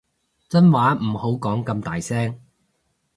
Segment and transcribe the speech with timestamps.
[0.49, 2.41] 真話唔好講咁大聲